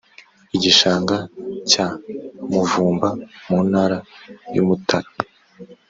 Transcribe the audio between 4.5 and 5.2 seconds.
y’umutara,